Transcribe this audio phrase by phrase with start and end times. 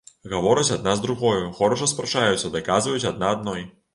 [0.29, 3.63] Гавораць адна з другою, горача спрачаюцца, даказваюць адна адной.